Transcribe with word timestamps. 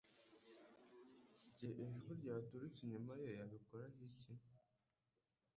Igihe 1.49 1.83
ijwi 1.89 2.11
ryaturutse 2.21 2.77
inyuma 2.83 3.13
ye 3.21 3.29
yabikoraho 3.39 3.97
iki 4.09 4.31